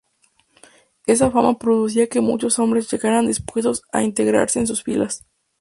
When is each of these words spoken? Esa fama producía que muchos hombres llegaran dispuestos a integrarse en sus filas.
Esa 1.05 1.29
fama 1.29 1.59
producía 1.59 2.09
que 2.09 2.21
muchos 2.21 2.57
hombres 2.57 2.89
llegaran 2.89 3.27
dispuestos 3.27 3.83
a 3.91 4.01
integrarse 4.01 4.57
en 4.59 4.65
sus 4.65 4.81
filas. 4.81 5.27